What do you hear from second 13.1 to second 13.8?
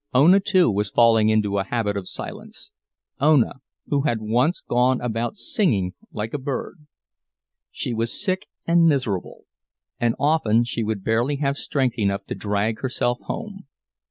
home.